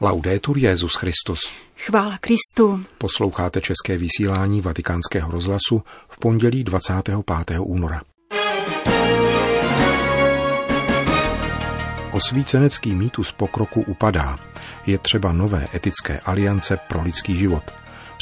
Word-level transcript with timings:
Laudetur 0.00 0.58
Jezus 0.58 0.94
Christus. 0.94 1.40
Chvála 1.76 2.18
Kristu. 2.18 2.84
Posloucháte 2.98 3.60
české 3.60 3.98
vysílání 3.98 4.60
Vatikánského 4.60 5.30
rozhlasu 5.30 5.82
v 6.08 6.18
pondělí 6.18 6.64
25. 6.64 7.58
února. 7.60 8.02
Osvícenecký 12.12 12.94
mýtus 12.94 13.32
pokroku 13.32 13.82
upadá. 13.82 14.38
Je 14.86 14.98
třeba 14.98 15.32
nové 15.32 15.68
etické 15.74 16.20
aliance 16.20 16.76
pro 16.88 17.02
lidský 17.02 17.36
život, 17.36 17.64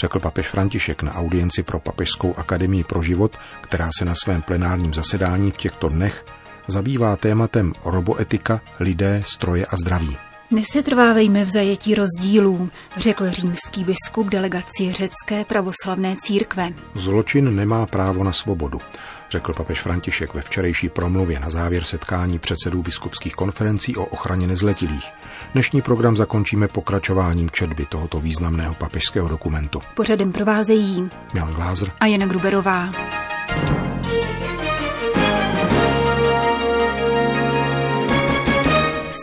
řekl 0.01 0.21
papež 0.21 0.49
František 0.49 1.03
na 1.03 1.15
audienci 1.15 1.63
pro 1.63 1.81
Papežskou 1.81 2.35
akademii 2.35 2.85
pro 2.85 3.03
život, 3.03 3.37
která 3.61 3.91
se 3.99 4.05
na 4.05 4.15
svém 4.25 4.43
plenárním 4.43 4.95
zasedání 4.95 5.51
v 5.51 5.57
těchto 5.57 5.89
dnech 5.89 6.25
zabývá 6.69 7.17
tématem 7.17 7.73
roboetika, 7.85 8.61
lidé, 8.81 9.23
stroje 9.25 9.67
a 9.67 9.77
zdraví. 9.77 10.17
Nesetrvávejme 10.53 11.45
v 11.45 11.49
zajetí 11.49 11.95
rozdílů, 11.95 12.71
řekl 12.97 13.31
římský 13.31 13.85
biskup 13.85 14.29
delegaci 14.29 14.93
řecké 14.93 15.45
pravoslavné 15.45 16.17
církve. 16.17 16.73
Zločin 16.95 17.57
nemá 17.57 17.87
právo 17.87 18.25
na 18.25 18.33
svobodu, 18.33 18.81
řekl 19.31 19.53
papež 19.53 19.81
František 19.81 20.35
ve 20.35 20.43
včerejší 20.43 20.89
promluvě 20.89 21.41
na 21.41 21.51
závěr 21.51 21.85
setkání 21.85 22.39
předsedů 22.39 22.83
biskupských 22.83 23.35
konferencí 23.35 23.97
o 23.97 24.05
ochraně 24.05 24.47
nezletilých. 24.47 25.05
Dnešní 25.53 25.83
program 25.83 26.17
zakončíme 26.17 26.69
pokračováním 26.69 27.51
četby 27.51 27.87
tohoto 27.87 28.21
významného 28.21 28.75
papežského 28.75 29.29
dokumentu. 29.29 29.81
Pořadem 29.95 30.33
provázejí 30.33 31.11
Milan 31.35 31.55
Glázer 31.55 31.93
a 32.01 32.07
Jana 32.07 32.27
Gruberová. 32.27 32.93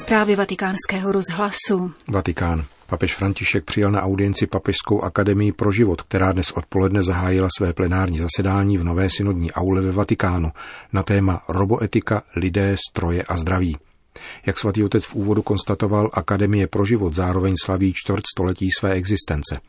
Zprávy 0.10 0.36
vatikánského 0.36 1.12
rozhlasu. 1.12 1.92
Vatikán. 2.08 2.66
Papež 2.88 3.16
František 3.16 3.66
přijal 3.66 3.92
na 3.92 4.02
audienci 4.02 4.48
Papežskou 4.48 5.02
akademii 5.02 5.52
pro 5.52 5.72
život, 5.72 6.02
která 6.02 6.32
dnes 6.32 6.52
odpoledne 6.52 7.04
zahájila 7.04 7.48
své 7.58 7.74
plenární 7.74 8.18
zasedání 8.18 8.78
v 8.78 8.84
nové 8.84 9.10
synodní 9.10 9.52
aule 9.52 9.82
ve 9.82 9.92
Vatikánu 9.92 10.52
na 10.94 11.04
téma 11.04 11.44
roboetika, 11.50 12.24
lidé, 12.36 12.76
stroje 12.90 13.24
a 13.24 13.38
zdraví. 13.38 13.78
Jak 14.46 14.60
svatý 14.60 14.84
otec 14.84 15.06
v 15.06 15.16
úvodu 15.16 15.42
konstatoval, 15.42 16.10
Akademie 16.14 16.68
pro 16.68 16.86
život 16.86 17.14
zároveň 17.14 17.54
slaví 17.64 17.94
čtvrt 17.96 18.24
století 18.36 18.68
své 18.80 18.92
existence. 18.92 19.60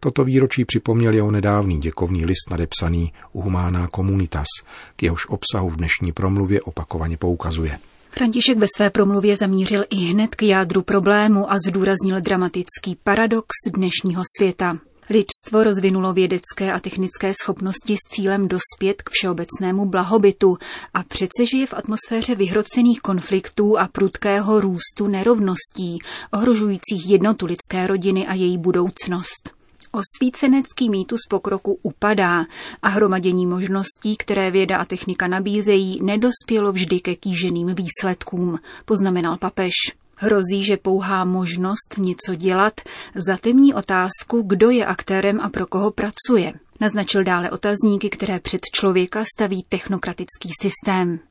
Toto 0.00 0.24
výročí 0.24 0.64
připomněl 0.64 1.14
jeho 1.14 1.30
nedávný 1.30 1.80
děkovný 1.80 2.24
list 2.24 2.50
nadepsaný 2.50 3.12
Humana 3.32 3.88
Communitas, 3.94 4.48
k 4.96 5.02
jehož 5.02 5.26
obsahu 5.28 5.70
v 5.70 5.76
dnešní 5.76 6.12
promluvě 6.12 6.62
opakovaně 6.62 7.16
poukazuje. 7.16 7.78
František 8.10 8.58
ve 8.58 8.66
své 8.76 8.90
promluvě 8.90 9.36
zamířil 9.36 9.84
i 9.90 9.96
hned 9.96 10.34
k 10.34 10.42
jádru 10.42 10.82
problému 10.82 11.52
a 11.52 11.56
zdůraznil 11.68 12.20
dramatický 12.20 12.96
paradox 13.04 13.46
dnešního 13.74 14.22
světa. 14.38 14.78
Lidstvo 15.10 15.64
rozvinulo 15.64 16.12
vědecké 16.12 16.72
a 16.72 16.80
technické 16.80 17.32
schopnosti 17.42 17.96
s 17.96 18.14
cílem 18.14 18.48
dospět 18.48 19.02
k 19.02 19.10
všeobecnému 19.12 19.86
blahobytu 19.86 20.58
a 20.94 21.02
přece 21.02 21.46
žije 21.50 21.66
v 21.66 21.74
atmosféře 21.74 22.34
vyhrocených 22.34 23.00
konfliktů 23.00 23.78
a 23.78 23.88
prudkého 23.88 24.60
růstu 24.60 25.06
nerovností, 25.06 25.98
ohrožujících 26.32 27.10
jednotu 27.10 27.46
lidské 27.46 27.86
rodiny 27.86 28.26
a 28.26 28.34
její 28.34 28.58
budoucnost. 28.58 29.59
Osvícenecký 29.92 30.90
mýtus 30.90 31.20
pokroku 31.28 31.78
upadá 31.82 32.44
a 32.82 32.88
hromadění 32.88 33.46
možností, 33.46 34.16
které 34.18 34.50
věda 34.50 34.76
a 34.76 34.84
technika 34.84 35.28
nabízejí, 35.28 35.98
nedospělo 36.02 36.72
vždy 36.72 37.00
ke 37.00 37.14
kýženým 37.14 37.74
výsledkům, 37.74 38.58
poznamenal 38.84 39.36
papež. 39.36 39.72
Hrozí, 40.16 40.64
že 40.64 40.76
pouhá 40.76 41.24
možnost 41.24 41.98
něco 41.98 42.34
dělat 42.34 42.80
zatemní 43.14 43.74
otázku, 43.74 44.42
kdo 44.46 44.70
je 44.70 44.86
aktérem 44.86 45.40
a 45.40 45.48
pro 45.48 45.66
koho 45.66 45.90
pracuje. 45.90 46.52
Naznačil 46.80 47.24
dále 47.24 47.50
otazníky, 47.50 48.10
které 48.10 48.40
před 48.40 48.60
člověka 48.74 49.24
staví 49.36 49.64
technokratický 49.68 50.48
systém. 50.62 51.29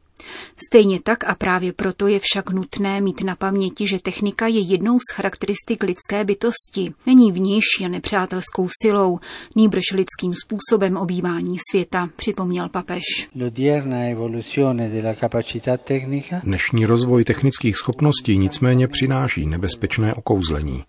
Stejně 0.68 1.00
tak 1.04 1.24
a 1.24 1.36
právě 1.36 1.74
proto 1.74 2.08
je 2.08 2.20
však 2.22 2.50
nutné 2.50 3.02
mít 3.02 3.24
na 3.24 3.36
paměti, 3.36 3.88
že 3.88 4.00
technika 4.00 4.48
je 4.48 4.60
jednou 4.60 4.98
z 5.00 5.16
charakteristik 5.16 5.84
lidské 5.84 6.26
bytosti. 6.26 6.94
Není 7.06 7.32
vnější 7.32 7.86
a 7.86 7.88
nepřátelskou 7.88 8.68
silou, 8.82 9.20
nýbrž 9.56 9.84
lidským 9.94 10.34
způsobem 10.46 10.98
obývání 10.98 11.58
světa, 11.72 12.10
připomněl 12.16 12.70
papež. 12.70 13.04
Dnešní 16.44 16.86
rozvoj 16.86 17.24
technických 17.24 17.78
schopností 17.78 18.38
nicméně 18.38 18.88
přináší 18.88 19.46
nebezpečné 19.46 20.14
okouzlení. 20.14 20.84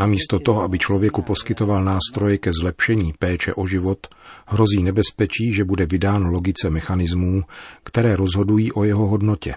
Namísto 0.00 0.38
toho, 0.38 0.62
aby 0.62 0.78
člověku 0.78 1.22
poskytoval 1.22 1.84
nástroje 1.84 2.38
ke 2.38 2.50
zlepšení 2.60 3.12
péče 3.18 3.54
o 3.54 3.66
život, 3.66 4.06
hrozí 4.46 4.82
nebezpečí, 4.82 5.52
že 5.52 5.64
bude 5.64 5.86
vydán 5.86 6.26
logice 6.26 6.70
mechanismů, 6.70 7.42
které 7.82 8.16
rozhodují 8.16 8.72
o 8.72 8.84
jeho 8.84 9.06
hodnotě. 9.06 9.54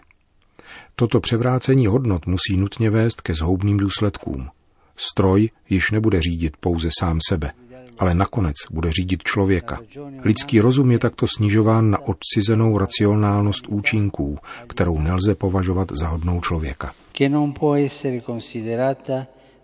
Toto 0.95 1.19
převrácení 1.19 1.87
hodnot 1.87 2.25
musí 2.25 2.57
nutně 2.57 2.89
vést 2.89 3.21
ke 3.21 3.33
zhoubným 3.33 3.77
důsledkům. 3.77 4.47
Stroj 4.95 5.49
již 5.69 5.91
nebude 5.91 6.21
řídit 6.21 6.57
pouze 6.59 6.89
sám 6.99 7.19
sebe, 7.29 7.51
ale 7.99 8.13
nakonec 8.13 8.55
bude 8.71 8.91
řídit 8.91 9.23
člověka. 9.23 9.79
Lidský 10.23 10.59
rozum 10.59 10.91
je 10.91 10.99
takto 10.99 11.27
snižován 11.27 11.91
na 11.91 11.99
odcizenou 12.07 12.77
racionálnost 12.77 13.67
účinků, 13.67 14.37
kterou 14.67 14.99
nelze 14.99 15.35
považovat 15.35 15.91
za 15.91 16.07
hodnou 16.07 16.41
člověka 16.41 16.93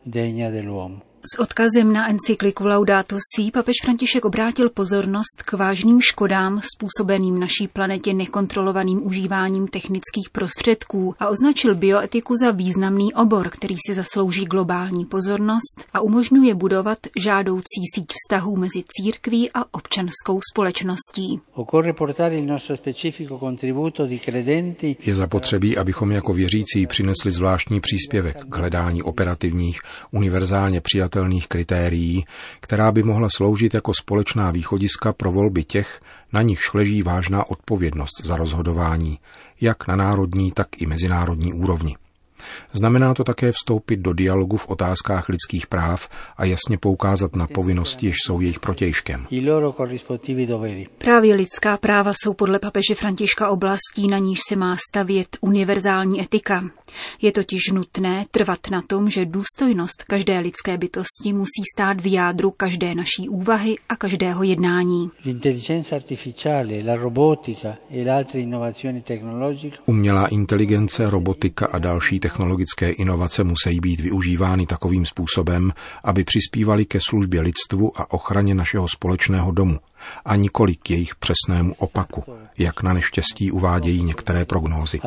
degna 0.08 0.52
dell'uomo. 0.52 1.15
S 1.34 1.40
odkazem 1.40 1.94
na 1.94 2.10
encykliku 2.10 2.66
Laudato 2.66 3.18
Si 3.36 3.52
papež 3.52 3.74
František 3.84 4.26
obrátil 4.26 4.70
pozornost 4.70 5.44
k 5.46 5.54
vážným 5.54 6.02
škodám 6.02 6.62
způsobeným 6.74 7.40
naší 7.40 7.68
planetě 7.68 8.14
nekontrolovaným 8.14 9.06
užíváním 9.06 9.68
technických 9.68 10.30
prostředků 10.32 11.16
a 11.20 11.28
označil 11.28 11.76
bioetiku 11.76 12.34
za 12.42 12.52
významný 12.52 13.14
obor, 13.14 13.50
který 13.50 13.76
si 13.88 13.94
zaslouží 13.94 14.46
globální 14.46 15.06
pozornost 15.06 15.86
a 15.94 16.02
umožňuje 16.02 16.56
budovat 16.56 16.98
žádoucí 17.24 17.82
síť 17.96 18.08
vztahů 18.14 18.56
mezi 18.56 18.84
církví 18.88 19.52
a 19.54 19.66
občanskou 19.72 20.40
společností. 20.54 21.42
Je 25.06 25.16
zapotřebí, 25.16 25.78
abychom 25.78 26.12
jako 26.12 26.34
věřící 26.34 26.88
přinesli 26.88 27.32
zvláštní 27.32 27.80
příspěvek 27.80 28.38
k 28.50 28.56
hledání 28.56 29.04
operativních, 29.04 29.82
univerzálně 30.12 30.82
přijatelných 30.82 31.15
přijatelných 31.16 31.48
kritérií, 31.48 32.26
která 32.60 32.92
by 32.92 33.04
mohla 33.04 33.30
sloužit 33.30 33.74
jako 33.74 33.92
společná 33.94 34.52
východiska 34.52 35.14
pro 35.14 35.32
volby 35.32 35.64
těch, 35.64 36.02
na 36.34 36.42
nichž 36.42 36.74
leží 36.74 37.04
vážná 37.04 37.50
odpovědnost 37.50 38.22
za 38.24 38.36
rozhodování, 38.36 39.20
jak 39.62 39.88
na 39.88 39.96
národní, 39.96 40.52
tak 40.52 40.82
i 40.82 40.86
mezinárodní 40.86 41.54
úrovni. 41.54 41.96
Znamená 42.74 43.14
to 43.14 43.24
také 43.24 43.52
vstoupit 43.52 44.00
do 44.00 44.14
dialogu 44.14 44.58
v 44.58 44.68
otázkách 44.68 45.30
lidských 45.30 45.68
práv 45.68 46.10
a 46.38 46.46
jasně 46.46 46.78
poukázat 46.78 47.36
na 47.36 47.48
povinnosti, 47.48 48.06
jež 48.06 48.16
jsou 48.26 48.42
jejich 48.42 48.60
protějškem. 48.60 49.28
Právě 50.98 51.36
lidská 51.36 51.78
práva 51.78 52.12
jsou 52.14 52.34
podle 52.34 52.60
papeže 52.60 52.96
Františka 52.96 53.50
oblastí, 53.50 54.08
na 54.08 54.18
níž 54.18 54.40
se 54.50 54.56
má 54.56 54.78
stavět 54.90 55.38
univerzální 55.42 56.22
etika. 56.22 56.64
Je 57.22 57.32
totiž 57.32 57.72
nutné 57.74 58.26
trvat 58.32 58.60
na 58.72 58.82
tom, 58.82 59.10
že 59.10 59.26
důstojnost 59.26 60.04
každé 60.04 60.40
lidské 60.40 60.78
bytosti 60.78 61.34
musí 61.34 61.62
stát 61.76 62.02
v 62.02 62.12
jádru 62.12 62.52
každé 62.52 62.96
naší 62.96 63.30
úvahy 63.30 63.76
a 63.90 63.96
každého 63.96 64.44
jednání. 64.44 65.12
Umělá 69.86 70.28
inteligence, 70.28 71.10
robotika 71.10 71.66
a 71.66 71.80
další 71.80 72.20
technologické 72.36 72.92
inovace 72.92 73.44
musí 73.44 73.80
být 73.80 74.00
využívány 74.02 74.66
takovým 74.66 75.06
způsobem, 75.06 75.72
aby 76.04 76.24
přispívali 76.24 76.86
ke 76.86 77.00
službě 77.10 77.42
lidstvu 77.42 78.02
a 78.02 78.14
ochraně 78.14 78.56
našeho 78.56 78.88
společného 78.88 79.52
domu, 79.52 79.80
a 80.26 80.36
nikoli 80.36 80.76
k 80.76 80.90
jejich 80.90 81.16
přesnému 81.16 81.74
opaku, 81.78 82.24
jak 82.58 82.84
na 82.84 82.94
neštěstí 82.94 83.52
uvádějí 83.52 84.04
některé 84.04 84.46
prognózy. 84.46 85.00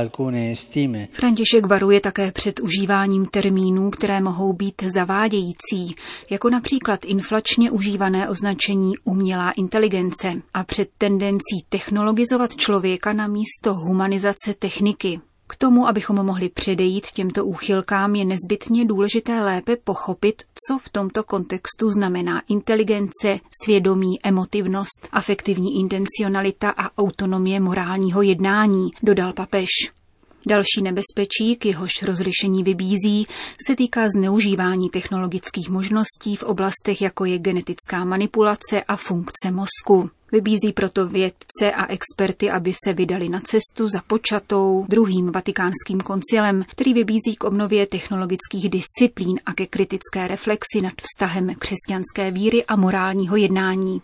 František 1.13 1.67
varuje 1.67 2.01
také 2.01 2.33
před 2.33 2.61
užíváním 2.61 3.27
termínů, 3.27 3.91
které 3.91 4.21
mohou 4.21 4.53
být 4.53 4.83
zavádějící, 4.95 5.95
jako 6.31 6.51
například 6.51 7.05
inflačně 7.05 7.71
užívané 7.71 8.29
označení 8.29 8.93
umělá 9.05 9.51
inteligence 9.51 10.33
a 10.55 10.65
před 10.65 10.89
tendencí 10.99 11.65
technologizovat 11.69 12.57
člověka 12.57 13.13
na 13.13 13.27
místo 13.27 13.75
humanizace 13.75 14.55
techniky. 14.59 15.21
K 15.51 15.57
tomu, 15.57 15.89
abychom 15.89 16.17
mohli 16.17 16.49
předejít 16.49 17.07
těmto 17.07 17.45
úchylkám, 17.45 18.15
je 18.15 18.25
nezbytně 18.25 18.85
důležité 18.85 19.41
lépe 19.41 19.77
pochopit, 19.77 20.43
co 20.69 20.79
v 20.79 20.89
tomto 20.89 21.23
kontextu 21.23 21.91
znamená 21.91 22.43
inteligence, 22.49 23.41
svědomí, 23.65 24.25
emotivnost, 24.25 25.09
afektivní 25.13 25.81
intencionalita 25.81 26.71
a 26.71 26.99
autonomie 26.99 27.61
morálního 27.61 28.23
jednání, 28.23 28.91
dodal 29.03 29.33
papež. 29.33 29.69
Další 30.47 30.83
nebezpečí, 30.83 31.57
k 31.57 31.67
jehož 31.67 32.03
rozlišení 32.03 32.63
vybízí, 32.63 33.27
se 33.67 33.77
týká 33.77 34.09
zneužívání 34.09 34.91
technologických 34.91 35.71
možností 35.71 36.37
v 36.37 36.43
oblastech, 36.43 37.03
jako 37.03 37.25
je 37.25 37.39
genetická 37.39 38.05
manipulace 38.05 38.83
a 38.83 38.97
funkce 38.97 39.51
mozku. 39.51 40.11
Vybízí 40.33 40.73
proto 40.75 41.09
vědce 41.09 41.73
a 41.77 41.87
experty, 41.87 42.51
aby 42.51 42.73
se 42.85 42.93
vydali 42.93 43.29
na 43.29 43.41
cestu 43.41 43.89
započatou 43.89 44.87
druhým 44.89 45.33
vatikánským 45.33 46.01
koncilem, 46.01 46.65
který 46.69 46.95
vybízí 46.95 47.37
k 47.39 47.45
obnově 47.45 47.87
technologických 47.87 48.71
disciplín 48.71 49.39
a 49.47 49.53
ke 49.53 49.67
kritické 49.67 50.29
reflexi 50.29 50.81
nad 50.83 50.93
vztahem 51.03 51.55
křesťanské 51.59 52.31
víry 52.31 52.65
a 52.65 52.77
morálního 52.77 53.37
jednání. 53.37 54.03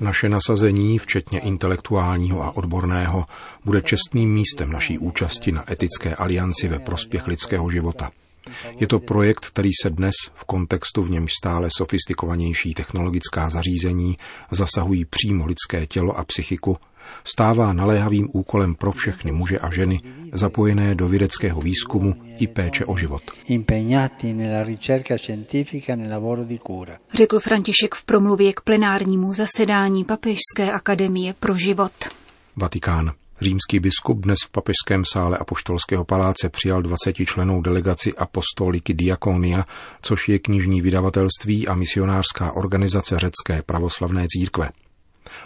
Naše 0.00 0.28
nasazení, 0.28 0.98
včetně 0.98 1.40
intelektuálního 1.40 2.42
a 2.42 2.56
odborného, 2.56 3.24
bude 3.64 3.82
čestným 3.82 4.32
místem 4.32 4.72
naší 4.72 4.98
účasti 4.98 5.52
na 5.52 5.72
etické 5.72 6.14
alianci 6.14 6.68
ve 6.68 6.78
prospěch 6.78 7.26
lidského 7.26 7.70
života. 7.70 8.10
Je 8.78 8.86
to 8.86 8.98
projekt, 8.98 9.46
který 9.46 9.70
se 9.82 9.90
dnes 9.90 10.14
v 10.34 10.44
kontextu, 10.44 11.02
v 11.02 11.10
němž 11.10 11.32
stále 11.32 11.68
sofistikovanější 11.76 12.74
technologická 12.74 13.50
zařízení 13.50 14.18
zasahují 14.50 15.04
přímo 15.04 15.46
lidské 15.46 15.86
tělo 15.86 16.18
a 16.18 16.24
psychiku, 16.24 16.76
stává 17.24 17.72
naléhavým 17.72 18.28
úkolem 18.32 18.74
pro 18.74 18.92
všechny 18.92 19.32
muže 19.32 19.58
a 19.58 19.70
ženy 19.70 20.00
zapojené 20.32 20.94
do 20.94 21.08
vědeckého 21.08 21.60
výzkumu 21.60 22.14
i 22.38 22.46
péče 22.46 22.84
o 22.84 22.96
život. 22.96 23.22
Řekl 27.14 27.40
František 27.40 27.94
v 27.94 28.04
promluvě 28.04 28.52
k 28.52 28.60
plenárnímu 28.60 29.32
zasedání 29.32 30.04
Papežské 30.04 30.72
akademie 30.72 31.32
pro 31.32 31.56
život. 31.56 31.92
Vatikán. 32.56 33.12
Římský 33.40 33.80
biskup 33.80 34.20
dnes 34.20 34.38
v 34.46 34.50
papežském 34.50 35.04
sále 35.04 35.38
Apoštolského 35.38 36.04
paláce 36.04 36.48
přijal 36.48 36.82
20 36.82 37.12
členou 37.12 37.62
delegaci 37.62 38.14
Apostoliky 38.14 38.94
Diakonia, 38.94 39.66
což 40.02 40.28
je 40.28 40.38
knižní 40.38 40.80
vydavatelství 40.80 41.68
a 41.68 41.74
misionářská 41.74 42.52
organizace 42.52 43.18
řecké 43.18 43.62
pravoslavné 43.66 44.26
církve. 44.28 44.70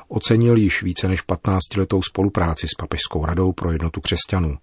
Ocenil 0.08 0.56
již 0.56 0.82
více 0.82 1.08
než 1.08 1.24
15-letou 1.26 2.02
spolupráci 2.02 2.66
s 2.68 2.74
Papežskou 2.78 3.24
radou 3.24 3.52
pro 3.52 3.72
jednotu 3.72 4.00
křesťanů. 4.00 4.56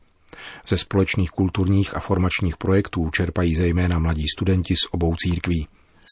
Ze 0.67 0.77
společných 0.77 1.29
kulturních 1.29 1.95
a 1.97 1.99
formačních 1.99 2.57
projektů 2.57 3.09
čerpají 3.09 3.55
zejména 3.55 3.99
mladí 3.99 4.25
studenti 4.37 4.75
z 4.75 4.87
obou 4.91 5.15
církví. 5.15 5.67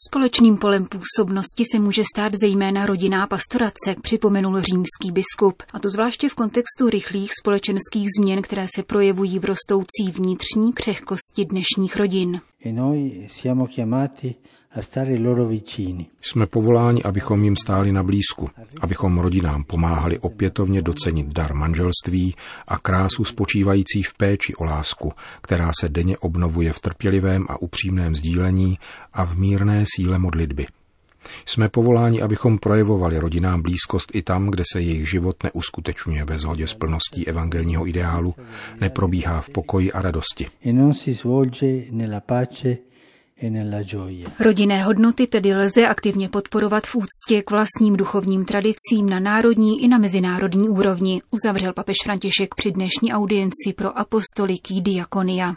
Společným 0.08 0.56
polem 0.56 0.86
působnosti 0.86 1.64
se 1.72 1.78
může 1.78 2.02
stát 2.14 2.32
zejména 2.42 2.86
rodinná 2.86 3.26
pastorace, 3.26 3.94
připomenul 4.02 4.60
římský 4.60 5.12
biskup, 5.12 5.62
a 5.72 5.78
to 5.78 5.88
zvláště 5.88 6.28
v 6.28 6.34
kontextu 6.34 6.90
rychlých 6.90 7.30
společenských 7.40 8.08
změn, 8.20 8.42
které 8.42 8.66
se 8.74 8.82
projevují 8.82 9.38
v 9.38 9.44
rostoucí 9.44 10.10
vnitřní 10.12 10.72
křehkosti 10.72 11.44
dnešních 11.44 11.96
rodin. 11.96 12.40
E 12.64 12.72
jsme 16.22 16.46
povoláni, 16.46 17.02
abychom 17.02 17.44
jim 17.44 17.56
stáli 17.56 17.92
na 17.92 18.02
blízku, 18.02 18.50
abychom 18.80 19.18
rodinám 19.18 19.64
pomáhali 19.64 20.18
opětovně 20.18 20.82
docenit 20.82 21.26
dar 21.26 21.54
manželství 21.54 22.34
a 22.68 22.78
krásu 22.78 23.24
spočívající 23.24 24.02
v 24.02 24.14
péči 24.14 24.54
o 24.54 24.64
lásku, 24.64 25.12
která 25.40 25.70
se 25.80 25.88
denně 25.88 26.18
obnovuje 26.18 26.72
v 26.72 26.80
trpělivém 26.80 27.46
a 27.48 27.62
upřímném 27.62 28.14
sdílení 28.14 28.78
a 29.12 29.26
v 29.26 29.36
mírné 29.36 29.84
síle 29.96 30.18
modlitby. 30.18 30.66
Jsme 31.46 31.68
povoláni, 31.68 32.22
abychom 32.22 32.58
projevovali 32.58 33.18
rodinám 33.18 33.62
blízkost 33.62 34.14
i 34.14 34.22
tam, 34.22 34.50
kde 34.50 34.62
se 34.72 34.80
jejich 34.80 35.10
život 35.10 35.36
neuskutečňuje 35.44 36.24
ve 36.24 36.38
shodě 36.38 36.66
s 36.66 36.74
plností 36.74 37.28
evangelního 37.28 37.88
ideálu, 37.88 38.34
neprobíhá 38.80 39.40
v 39.40 39.50
pokoji 39.50 39.92
a 39.92 40.02
radosti. 40.02 40.46
E 40.64 40.72
Rodinné 44.40 44.82
hodnoty 44.82 45.26
tedy 45.26 45.54
lze 45.56 45.88
aktivně 45.88 46.28
podporovat 46.28 46.86
v 46.86 46.96
úctě 46.96 47.42
k 47.42 47.50
vlastním 47.50 47.96
duchovním 47.96 48.44
tradicím 48.44 49.08
na 49.10 49.20
národní 49.20 49.84
i 49.84 49.88
na 49.88 49.98
mezinárodní 49.98 50.68
úrovni, 50.68 51.22
uzavřel 51.30 51.72
papež 51.72 51.96
František 52.04 52.54
při 52.54 52.72
dnešní 52.72 53.12
audienci 53.12 53.72
pro 53.76 53.98
apostoliký 53.98 54.82
diakonia. 54.82 55.54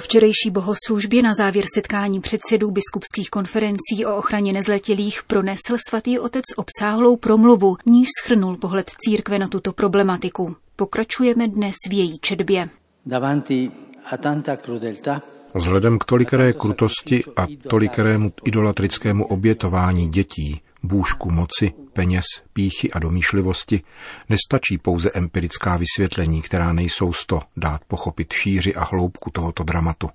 Po 0.00 0.04
včerejší 0.04 0.50
bohoslužbě 0.50 1.22
na 1.22 1.34
závěr 1.34 1.64
setkání 1.74 2.20
předsedů 2.20 2.70
biskupských 2.70 3.30
konferencí 3.30 4.06
o 4.06 4.16
ochraně 4.16 4.52
nezletilých 4.52 5.22
pronesl 5.26 5.76
svatý 5.88 6.18
otec 6.18 6.44
obsáhlou 6.56 7.16
promluvu, 7.16 7.76
níž 7.86 8.08
schrnul 8.22 8.56
pohled 8.56 8.90
církve 8.98 9.38
na 9.38 9.48
tuto 9.48 9.72
problematiku. 9.72 10.56
Pokračujeme 10.76 11.48
dnes 11.48 11.74
v 11.88 11.92
její 11.92 12.18
četbě. 12.18 12.68
Vzhledem 15.54 15.98
k 15.98 16.04
tolikeré 16.04 16.52
krutosti 16.52 17.22
a 17.36 17.46
tolikerému 17.68 18.32
idolatrickému 18.44 19.26
obětování 19.26 20.08
dětí, 20.08 20.60
bůžku 20.82 21.30
moci, 21.30 21.72
peněz, 21.92 22.24
píchy 22.52 22.92
a 22.92 22.98
domýšlivosti, 22.98 23.82
nestačí 24.28 24.78
pouze 24.78 25.10
empirická 25.10 25.76
vysvětlení, 25.76 26.42
která 26.42 26.72
nejsou 26.72 27.12
sto 27.12 27.40
dát 27.56 27.84
pochopit 27.84 28.32
šíři 28.32 28.74
a 28.74 28.84
hloubku 28.84 29.30
tohoto 29.30 29.64
dramatu. 29.64 30.10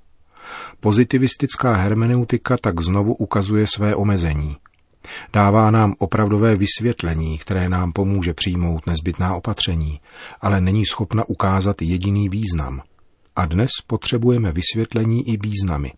Pozitivistická 0.79 1.75
hermeneutika 1.75 2.57
tak 2.57 2.79
znovu 2.81 3.13
ukazuje 3.13 3.67
své 3.67 3.95
omezení. 3.95 4.57
Dává 5.33 5.71
nám 5.71 5.95
opravdové 5.97 6.55
vysvětlení, 6.55 7.37
které 7.37 7.69
nám 7.69 7.91
pomůže 7.91 8.33
přijmout 8.33 8.87
nezbytná 8.87 9.35
opatření, 9.35 9.99
ale 10.41 10.61
není 10.61 10.85
schopna 10.85 11.29
ukázat 11.29 11.81
jediný 11.81 12.29
význam. 12.29 12.81
A 13.35 13.45
dnes 13.45 13.69
potřebujeme 13.87 14.51
vysvětlení 14.51 15.29
i 15.29 15.37
významy. 15.37 15.91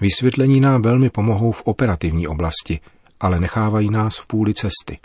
Vysvětlení 0.00 0.60
nám 0.60 0.82
velmi 0.82 1.10
pomohou 1.10 1.52
v 1.52 1.62
operativní 1.64 2.28
oblasti, 2.28 2.80
ale 3.22 3.40
nechávají 3.40 3.90
nás 3.90 4.18
v 4.18 4.26
půli 4.26 4.54
cesty. 4.54 4.98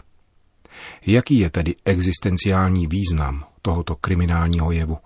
Jaký 1.06 1.40
je 1.40 1.50
tedy 1.50 1.76
existenciální 1.86 2.88
význam 2.88 3.46
tohoto 3.62 3.96
kriminálního 3.96 4.72
jevu? 4.72 4.98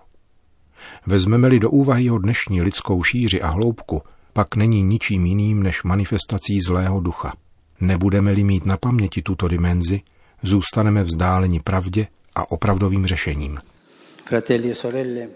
Vezmeme-li 1.06 1.60
do 1.60 1.70
úvahy 1.70 2.04
jeho 2.04 2.18
dnešní 2.18 2.62
lidskou 2.62 3.02
šíři 3.02 3.42
a 3.42 3.48
hloubku, 3.48 4.02
pak 4.32 4.56
není 4.56 4.82
ničím 4.82 5.26
jiným 5.26 5.62
než 5.62 5.82
manifestací 5.82 6.60
zlého 6.66 7.00
ducha. 7.00 7.32
Nebudeme-li 7.80 8.44
mít 8.44 8.66
na 8.66 8.76
paměti 8.76 9.22
tuto 9.22 9.48
dimenzi, 9.48 10.00
zůstaneme 10.42 11.02
vzdáleni 11.02 11.60
pravdě 11.60 12.06
a 12.34 12.50
opravdovým 12.50 13.06
řešením. 13.06 13.58
Fratelli 14.24 14.70
e 14.70 14.74
sorelle, 14.74 15.28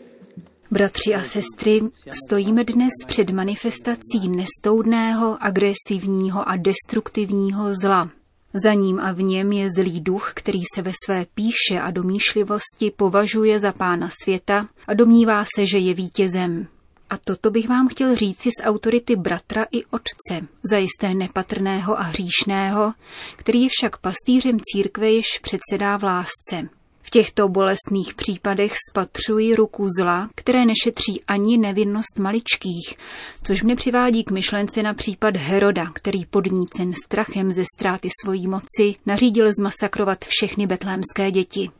Bratři 0.70 1.14
a 1.14 1.22
sestry, 1.22 1.80
stojíme 2.26 2.64
dnes 2.64 2.92
před 3.06 3.30
manifestací 3.30 4.28
nestoudného, 4.28 5.36
agresivního 5.40 6.48
a 6.48 6.56
destruktivního 6.56 7.74
zla. 7.82 8.10
Za 8.54 8.72
ním 8.72 9.00
a 9.00 9.12
v 9.12 9.22
něm 9.22 9.52
je 9.52 9.68
zlý 9.76 10.00
duch, 10.00 10.32
který 10.34 10.60
se 10.74 10.82
ve 10.82 10.92
své 11.04 11.26
píše 11.34 11.80
a 11.80 11.90
domýšlivosti 11.90 12.90
považuje 12.96 13.60
za 13.60 13.72
pána 13.72 14.08
světa 14.22 14.68
a 14.86 14.94
domnívá 14.94 15.44
se, 15.56 15.66
že 15.66 15.78
je 15.78 15.94
vítězem. 15.94 16.66
A 17.10 17.16
toto 17.16 17.50
bych 17.50 17.68
vám 17.68 17.88
chtěl 17.88 18.16
říci 18.16 18.50
z 18.50 18.64
autority 18.64 19.16
bratra 19.16 19.66
i 19.72 19.84
otce, 19.84 20.46
zajisté 20.70 21.14
nepatrného 21.14 21.98
a 22.00 22.02
hříšného, 22.02 22.92
který 23.36 23.62
je 23.62 23.68
však 23.72 23.96
pastýřem 23.96 24.58
církve, 24.60 25.10
jež 25.10 25.26
předsedá 25.42 25.96
v 25.96 26.02
lásce. 26.02 26.75
V 27.06 27.10
těchto 27.10 27.48
bolestných 27.48 28.14
případech 28.14 28.72
spatřuji 28.90 29.54
ruku 29.54 29.86
zla, 30.00 30.28
které 30.34 30.64
nešetří 30.64 31.24
ani 31.28 31.58
nevinnost 31.58 32.18
maličkých, 32.18 32.94
což 33.42 33.62
mne 33.62 33.76
přivádí 33.76 34.24
k 34.24 34.30
myšlence 34.30 34.82
na 34.82 34.94
případ 34.94 35.36
Heroda, 35.36 35.86
který 35.92 36.24
podnícen 36.24 36.92
strachem 37.06 37.52
ze 37.52 37.64
ztráty 37.76 38.08
svojí 38.22 38.46
moci 38.46 38.94
nařídil 39.06 39.46
zmasakrovat 39.58 40.24
všechny 40.24 40.66
betlémské 40.66 41.30
děti. 41.30 41.70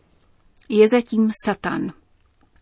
Je 0.69 0.89
zatím 0.89 1.31
Satan, 1.45 1.93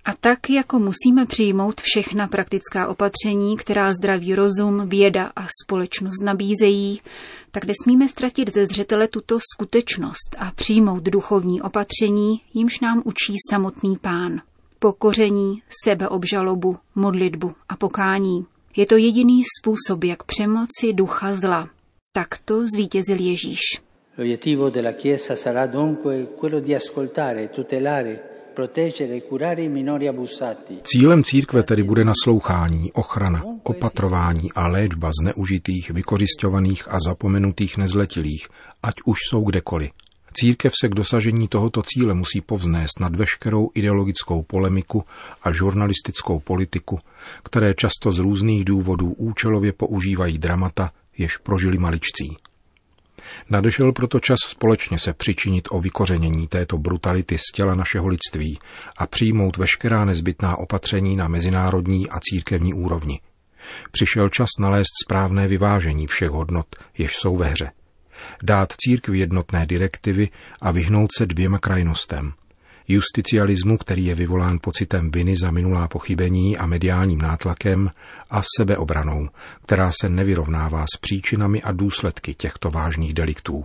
a 0.05 0.15
tak, 0.21 0.51
jako 0.51 0.79
musíme 0.79 1.27
přijmout 1.27 1.81
všechna 1.81 2.29
praktická 2.29 2.89
opatření, 2.89 3.57
která 3.57 3.95
zdravý 3.95 4.35
rozum, 4.35 4.89
věda 4.89 5.33
a 5.37 5.47
společnost 5.63 6.23
nabízejí, 6.23 7.01
tak 7.51 7.65
nesmíme 7.65 8.09
ztratit 8.09 8.55
ze 8.55 8.67
zřetele 8.67 9.09
tuto 9.09 9.39
skutečnost 9.55 10.37
a 10.39 10.53
přijmout 10.55 11.03
duchovní 11.03 11.63
opatření, 11.63 12.41
jimž 12.55 12.81
nám 12.81 13.03
učí 13.05 13.35
samotný 13.51 13.97
pán. 13.97 14.41
Pokoření, 14.79 15.63
sebeobžalobu, 15.85 16.77
modlitbu 16.95 17.53
a 17.69 17.77
pokání. 17.77 18.47
Je 18.77 18.87
to 18.87 18.97
jediný 18.97 19.43
způsob, 19.61 20.05
jak 20.05 20.23
přemoci 20.23 20.93
ducha 20.93 21.37
zla. 21.37 21.69
Takto 22.13 22.63
zvítězil 22.75 23.21
Ježíš. 23.21 23.61
L'obiettivo 24.19 24.71
della 24.71 24.93
Chiesa 24.93 25.35
sarà 25.37 25.67
dunque 25.67 26.27
quello 26.41 26.61
di 26.61 26.77
ascoltare, 26.77 27.49
tutelare 27.49 28.34
Cílem 30.83 31.25
církve 31.25 31.63
tedy 31.63 31.83
bude 31.83 32.05
naslouchání, 32.05 32.93
ochrana, 32.93 33.43
opatrování 33.63 34.53
a 34.53 34.67
léčba 34.67 35.11
zneužitých, 35.23 35.91
vykořišťovaných 35.91 36.89
a 36.89 36.99
zapomenutých 37.01 37.77
nezletilých, 37.77 38.49
ať 38.83 38.95
už 39.05 39.19
jsou 39.31 39.45
kdekoliv. 39.45 39.91
Církev 40.37 40.73
se 40.81 40.89
k 40.89 40.95
dosažení 40.95 41.49
tohoto 41.49 41.83
cíle 41.83 42.15
musí 42.15 42.41
povznést 42.41 43.01
nad 43.01 43.17
veškerou 43.17 43.71
ideologickou 43.75 44.43
polemiku 44.43 45.05
a 45.43 45.53
žurnalistickou 45.53 46.41
politiku, 46.41 46.99
které 47.43 47.75
často 47.75 48.13
z 48.13 48.19
různých 48.19 48.65
důvodů 48.65 49.13
účelově 49.13 49.73
používají 49.73 50.39
dramata, 50.39 50.91
jež 51.19 51.37
prožili 51.37 51.79
maličcí. 51.79 52.37
Nadešel 53.51 53.93
proto 53.93 54.21
čas 54.21 54.39
společně 54.49 54.99
se 54.99 55.13
přičinit 55.13 55.69
o 55.71 55.81
vykořenění 55.81 56.47
této 56.47 56.79
brutality 56.79 57.39
z 57.39 57.53
těla 57.55 57.75
našeho 57.75 58.09
lidství 58.09 58.59
a 58.97 59.07
přijmout 59.07 59.57
veškerá 59.57 60.05
nezbytná 60.05 60.57
opatření 60.57 61.17
na 61.17 61.29
mezinárodní 61.29 62.11
a 62.11 62.21
církevní 62.21 62.75
úrovni. 62.75 63.21
Přišel 63.91 64.29
čas 64.29 64.49
nalézt 64.61 64.93
správné 65.05 65.49
vyvážení 65.49 66.07
všech 66.07 66.31
hodnot, 66.31 66.67
jež 66.99 67.17
jsou 67.17 67.37
ve 67.37 67.47
hře. 67.47 67.71
Dát 68.43 68.73
církvi 68.77 69.19
jednotné 69.19 69.67
direktivy 69.67 70.29
a 70.61 70.71
vyhnout 70.71 71.11
se 71.19 71.27
dvěma 71.27 71.59
krajnostem– 71.59 72.33
justicialismu, 72.89 73.79
který 73.79 74.07
je 74.07 74.15
vyvolán 74.15 74.59
pocitem 74.63 75.11
viny 75.11 75.37
za 75.37 75.51
minulá 75.51 75.89
pochybení 75.89 76.59
a 76.59 76.67
mediálním 76.67 77.19
nátlakem 77.19 77.91
a 78.31 78.43
sebeobranou, 78.59 79.29
která 79.63 79.91
se 80.01 80.09
nevyrovnává 80.09 80.85
s 80.95 80.99
příčinami 81.01 81.63
a 81.63 81.73
důsledky 81.73 82.35
těchto 82.35 82.71
vážných 82.71 83.15
deliktů. 83.15 83.65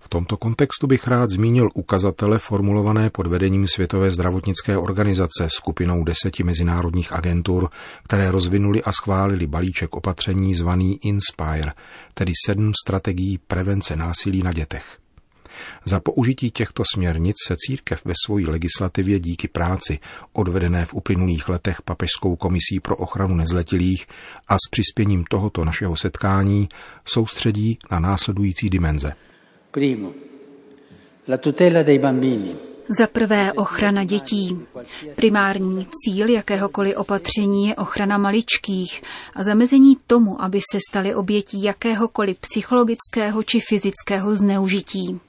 V 0.00 0.08
tomto 0.08 0.36
kontextu 0.36 0.86
bych 0.86 1.06
rád 1.06 1.30
zmínil 1.30 1.68
ukazatele 1.74 2.38
formulované 2.38 3.10
pod 3.10 3.26
vedením 3.26 3.66
Světové 3.66 4.10
zdravotnické 4.10 4.78
organizace 4.78 5.46
skupinou 5.48 6.04
deseti 6.04 6.42
mezinárodních 6.42 7.12
agentur, 7.12 7.68
které 8.04 8.30
rozvinuli 8.30 8.82
a 8.82 8.92
schválili 8.92 9.46
balíček 9.46 9.96
opatření 9.96 10.54
zvaný 10.54 10.98
INSPIRE, 11.02 11.72
tedy 12.14 12.32
sedm 12.46 12.72
strategií 12.84 13.38
prevence 13.38 13.96
násilí 13.96 14.42
na 14.42 14.52
dětech. 14.52 14.99
Za 15.84 16.00
použití 16.00 16.50
těchto 16.50 16.82
směrnic 16.94 17.36
se 17.46 17.54
církev 17.58 18.04
ve 18.04 18.14
své 18.26 18.50
legislativě 18.50 19.20
díky 19.20 19.48
práci 19.48 19.98
odvedené 20.32 20.86
v 20.86 20.94
uplynulých 20.94 21.48
letech 21.48 21.82
Papežskou 21.82 22.36
komisí 22.36 22.80
pro 22.80 22.96
ochranu 22.96 23.34
nezletilých 23.34 24.06
a 24.48 24.54
s 24.54 24.70
přispěním 24.70 25.24
tohoto 25.24 25.64
našeho 25.64 25.96
setkání 25.96 26.68
soustředí 27.04 27.78
na 27.90 28.00
následující 28.00 28.70
dimenze. 28.70 29.12
Primo, 29.70 30.12
la 31.28 31.36
tutela 31.36 31.82
dei 31.82 31.98
bambini. 31.98 32.70
Za 32.98 33.06
prvé 33.06 33.52
ochrana 33.52 34.04
dětí. 34.04 34.58
Primární 35.16 35.86
cíl 36.04 36.28
jakéhokoliv 36.28 36.96
opatření 36.96 37.68
je 37.68 37.76
ochrana 37.76 38.18
maličkých 38.18 39.02
a 39.34 39.42
zamezení 39.42 39.96
tomu, 40.06 40.42
aby 40.42 40.60
se 40.72 40.78
stali 40.90 41.14
obětí 41.14 41.62
jakéhokoliv 41.62 42.36
psychologického 42.40 43.42
či 43.42 43.60
fyzického 43.60 44.34
zneužití. 44.34 45.20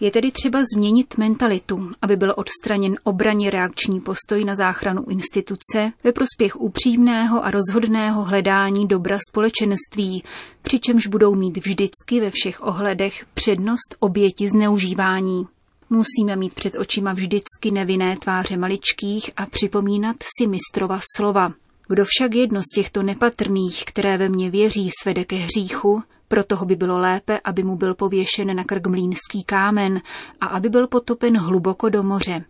Je 0.00 0.10
tedy 0.10 0.32
třeba 0.32 0.62
změnit 0.74 1.18
mentalitu, 1.18 1.90
aby 2.02 2.16
byl 2.16 2.34
odstraněn 2.36 2.94
obraně 3.04 3.50
reakční 3.50 4.00
postoj 4.00 4.44
na 4.44 4.54
záchranu 4.54 5.04
instituce 5.08 5.92
ve 6.04 6.12
prospěch 6.12 6.56
upřímného 6.56 7.44
a 7.44 7.50
rozhodného 7.50 8.24
hledání 8.24 8.86
dobra 8.86 9.18
společenství, 9.30 10.22
přičemž 10.62 11.06
budou 11.06 11.34
mít 11.34 11.56
vždycky 11.56 12.20
ve 12.20 12.30
všech 12.30 12.62
ohledech 12.62 13.26
přednost 13.34 13.96
oběti 13.98 14.48
zneužívání. 14.48 15.46
Musíme 15.90 16.36
mít 16.36 16.54
před 16.54 16.76
očima 16.76 17.12
vždycky 17.12 17.70
nevinné 17.72 18.16
tváře 18.16 18.56
maličkých 18.56 19.30
a 19.36 19.46
připomínat 19.46 20.16
si 20.38 20.46
mistrova 20.46 21.00
slova. 21.16 21.52
Kdo 21.88 22.04
však 22.06 22.34
jedno 22.34 22.60
z 22.60 22.74
těchto 22.74 23.02
nepatrných, 23.02 23.84
které 23.84 24.18
ve 24.18 24.28
mně 24.28 24.50
věří, 24.50 24.90
svede 25.02 25.24
ke 25.24 25.36
hříchu, 25.36 26.02
proto 26.28 26.64
by 26.64 26.76
bylo 26.76 26.98
lépe, 26.98 27.40
aby 27.44 27.62
mu 27.62 27.76
byl 27.76 27.94
pověšen 27.94 28.56
na 28.56 28.64
krk 28.64 28.86
mlínský 28.86 29.44
kámen 29.46 30.00
a 30.40 30.46
aby 30.46 30.68
byl 30.68 30.86
potopen 30.86 31.38
hluboko 31.38 31.88
do 31.88 32.02
moře. 32.02 32.44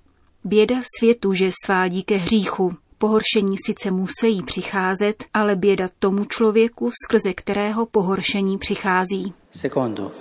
Běda 0.44 0.76
světu, 0.98 1.32
že 1.32 1.50
svádí 1.64 2.02
ke 2.02 2.16
hříchu. 2.16 2.72
Pohoršení 2.98 3.56
sice 3.66 3.90
musí 3.90 4.42
přicházet, 4.46 5.24
ale 5.34 5.56
běda 5.56 5.88
tomu 5.98 6.24
člověku, 6.24 6.90
skrze 7.04 7.34
kterého 7.34 7.86
pohoršení 7.86 8.58
přichází. 8.58 9.32
Secondo, 9.52 10.12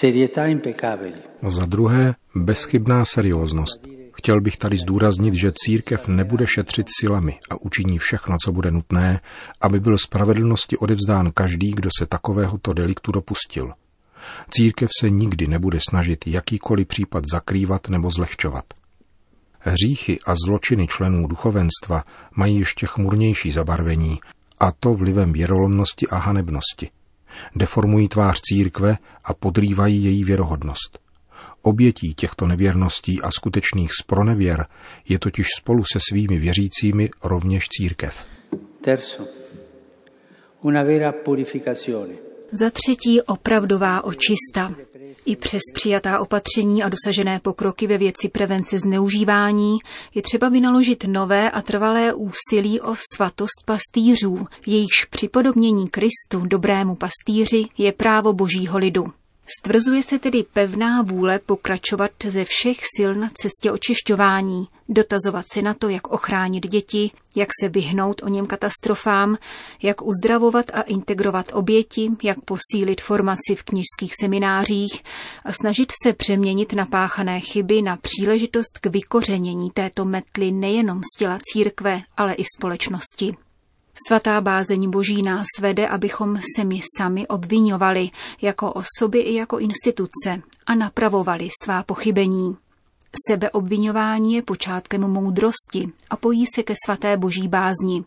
serietà 0.00 0.46
impeccabili. 0.46 1.14
Za 1.46 1.66
druhé, 1.66 2.14
bezchybná 2.34 3.04
serióznost. 3.04 3.95
Chtěl 4.16 4.40
bych 4.40 4.56
tady 4.56 4.76
zdůraznit, 4.76 5.34
že 5.34 5.52
církev 5.54 6.08
nebude 6.08 6.46
šetřit 6.46 6.86
silami 7.00 7.38
a 7.50 7.60
učiní 7.60 7.98
všechno, 7.98 8.36
co 8.44 8.52
bude 8.52 8.70
nutné, 8.70 9.20
aby 9.60 9.80
byl 9.80 9.98
spravedlnosti 9.98 10.76
odevzdán 10.76 11.32
každý, 11.34 11.70
kdo 11.70 11.90
se 11.98 12.06
takovéhoto 12.06 12.72
deliktu 12.72 13.12
dopustil. 13.12 13.72
Církev 14.50 14.90
se 15.00 15.10
nikdy 15.10 15.46
nebude 15.46 15.78
snažit 15.88 16.26
jakýkoliv 16.26 16.86
případ 16.86 17.24
zakrývat 17.32 17.88
nebo 17.88 18.10
zlehčovat. 18.10 18.64
Hříchy 19.58 20.20
a 20.26 20.34
zločiny 20.46 20.86
členů 20.86 21.26
duchovenstva 21.26 22.04
mají 22.36 22.58
ještě 22.58 22.86
chmurnější 22.86 23.50
zabarvení, 23.50 24.20
a 24.60 24.72
to 24.72 24.94
vlivem 24.94 25.32
věrolomnosti 25.32 26.08
a 26.08 26.16
hanebnosti. 26.16 26.90
Deformují 27.56 28.08
tvář 28.08 28.40
církve 28.40 28.98
a 29.24 29.34
podrývají 29.34 30.04
její 30.04 30.24
věrohodnost. 30.24 31.05
Obětí 31.66 32.14
těchto 32.14 32.46
nevěrností 32.46 33.22
a 33.22 33.30
skutečných 33.30 33.90
spronevěr 34.02 34.66
je 35.08 35.18
totiž 35.18 35.46
spolu 35.58 35.84
se 35.92 35.98
svými 36.10 36.38
věřícími 36.38 37.10
rovněž 37.24 37.68
církev. 37.68 38.24
Terzo. 38.80 39.26
Una 40.62 40.82
vera 40.82 41.12
purificazione. 41.12 42.14
Za 42.52 42.70
třetí 42.70 43.22
opravdová 43.22 44.04
očista. 44.04 44.74
I 45.24 45.36
přes 45.36 45.60
přijatá 45.74 46.20
opatření 46.20 46.82
a 46.82 46.88
dosažené 46.88 47.40
pokroky 47.40 47.86
ve 47.86 47.98
věci 47.98 48.28
prevence 48.28 48.78
zneužívání 48.78 49.78
je 50.14 50.22
třeba 50.22 50.48
vynaložit 50.48 51.04
nové 51.06 51.50
a 51.50 51.62
trvalé 51.62 52.14
úsilí 52.14 52.80
o 52.80 52.94
svatost 53.14 53.64
pastýřů, 53.64 54.46
jejichž 54.66 55.04
připodobnění 55.10 55.88
Kristu, 55.88 56.46
dobrému 56.46 56.94
pastýři, 56.94 57.64
je 57.78 57.92
právo 57.92 58.32
božího 58.32 58.78
lidu. 58.78 59.04
Stvrzuje 59.48 60.02
se 60.02 60.18
tedy 60.18 60.44
pevná 60.52 61.02
vůle 61.02 61.38
pokračovat 61.38 62.10
ze 62.26 62.44
všech 62.44 62.78
sil 62.94 63.10
na 63.14 63.30
cestě 63.42 63.72
očišťování, 63.72 64.68
dotazovat 64.88 65.44
se 65.52 65.62
na 65.62 65.74
to, 65.74 65.88
jak 65.88 66.08
ochránit 66.08 66.66
děti, 66.68 67.10
jak 67.34 67.48
se 67.60 67.68
vyhnout 67.68 68.22
o 68.22 68.28
něm 68.28 68.46
katastrofám, 68.46 69.38
jak 69.82 70.02
uzdravovat 70.02 70.70
a 70.74 70.82
integrovat 70.82 71.52
oběti, 71.52 72.10
jak 72.22 72.38
posílit 72.40 73.00
formaci 73.00 73.54
v 73.56 73.62
knižských 73.62 74.12
seminářích 74.20 75.02
a 75.44 75.52
snažit 75.52 75.92
se 76.02 76.12
přeměnit 76.12 76.72
napáchané 76.72 77.40
chyby 77.40 77.82
na 77.82 77.96
příležitost 77.96 78.78
k 78.80 78.86
vykořenění 78.86 79.70
této 79.70 80.04
metly 80.04 80.52
nejenom 80.52 81.00
z 81.14 81.18
těla 81.18 81.38
církve, 81.42 82.02
ale 82.16 82.34
i 82.34 82.44
společnosti. 82.56 83.45
Svatá 84.04 84.40
bázeň 84.40 84.90
boží 84.90 85.22
nás 85.22 85.46
vede, 85.60 85.88
abychom 85.88 86.38
se 86.56 86.64
my 86.64 86.80
sami 86.98 87.26
obvinovali 87.26 88.10
jako 88.42 88.72
osoby 88.72 89.20
i 89.20 89.34
jako 89.34 89.58
instituce 89.58 90.42
a 90.66 90.74
napravovali 90.74 91.48
svá 91.64 91.82
pochybení. 91.82 92.56
Sebeobvinování 93.28 94.34
je 94.34 94.42
počátkem 94.42 95.00
moudrosti 95.00 95.88
a 96.10 96.16
pojí 96.16 96.44
se 96.54 96.62
ke 96.62 96.74
svaté 96.84 97.16
boží 97.16 97.48
bázni. 97.48 98.04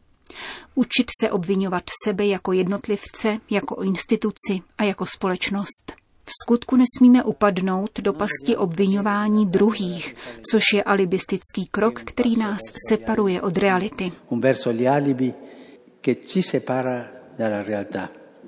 Učit 0.76 1.08
se 1.22 1.32
obvinovat 1.32 1.84
sebe 2.06 2.26
jako 2.26 2.54
jednotlivce, 2.54 3.38
jako 3.50 3.82
instituci 3.82 4.62
a 4.78 4.84
jako 4.84 5.06
společnost. 5.06 5.94
V 6.26 6.32
skutku 6.44 6.76
nesmíme 6.76 7.24
upadnout 7.24 8.00
do 8.00 8.14
pasti 8.14 8.58
obvinování 8.58 9.46
druhých, 9.46 10.16
což 10.52 10.64
je 10.74 10.84
alibistický 10.84 11.68
krok, 11.72 12.02
který 12.06 12.38
nás 12.38 12.60
separuje 12.90 13.42
od 13.42 13.58
reality 13.58 14.12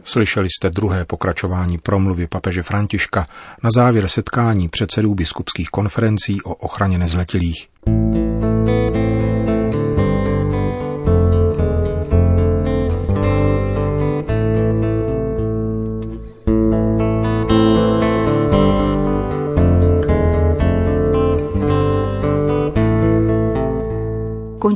Slyšeli 0.03 0.47
jste 0.49 0.69
druhé 0.69 1.05
pokračování 1.05 1.77
promluvy 1.77 2.27
papeže 2.27 2.63
Františka 2.63 3.27
na 3.63 3.69
závěr 3.75 4.07
setkání 4.07 4.69
předsedů 4.69 5.15
biskupských 5.15 5.69
konferencí 5.69 6.41
o 6.41 6.55
ochraně 6.55 6.97
nezletilých. 6.97 7.67